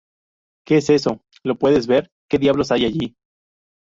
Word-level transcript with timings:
¿Qué 0.65 0.77
es 0.77 0.89
eso?¿ 0.89 1.21
lo 1.45 1.59
puedes 1.59 1.85
ver?¿ 1.85 2.09
qué 2.27 2.39
diablos 2.39 2.71
hay 2.71 2.85
allí? 2.85 3.15